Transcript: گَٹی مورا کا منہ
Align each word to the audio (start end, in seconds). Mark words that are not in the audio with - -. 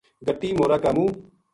گَٹی 0.27 0.49
مورا 0.57 0.77
کا 0.83 0.89
منہ 0.95 1.11